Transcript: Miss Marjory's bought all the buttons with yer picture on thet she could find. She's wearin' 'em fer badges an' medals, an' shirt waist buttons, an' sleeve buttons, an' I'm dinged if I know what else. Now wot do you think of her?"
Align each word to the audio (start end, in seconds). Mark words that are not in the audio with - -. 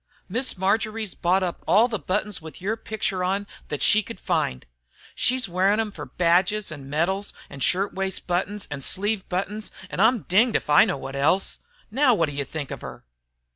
Miss 0.27 0.57
Marjory's 0.57 1.13
bought 1.13 1.43
all 1.67 1.87
the 1.87 1.99
buttons 1.99 2.41
with 2.41 2.59
yer 2.59 2.75
picture 2.75 3.23
on 3.23 3.45
thet 3.69 3.83
she 3.83 4.01
could 4.01 4.19
find. 4.19 4.65
She's 5.13 5.47
wearin' 5.47 5.79
'em 5.79 5.91
fer 5.91 6.05
badges 6.05 6.71
an' 6.71 6.89
medals, 6.89 7.33
an' 7.51 7.59
shirt 7.59 7.93
waist 7.93 8.25
buttons, 8.25 8.67
an' 8.71 8.81
sleeve 8.81 9.29
buttons, 9.29 9.69
an' 9.91 9.99
I'm 9.99 10.23
dinged 10.23 10.55
if 10.55 10.71
I 10.71 10.85
know 10.85 10.97
what 10.97 11.15
else. 11.15 11.59
Now 11.91 12.15
wot 12.15 12.29
do 12.29 12.33
you 12.33 12.45
think 12.45 12.71
of 12.71 12.81
her?" 12.81 13.03